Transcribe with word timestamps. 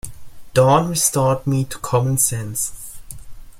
Dawn 0.55 0.89
restored 0.89 1.45
me 1.45 1.63
to 1.65 1.77
common 1.77 2.17
sense. 2.17 2.97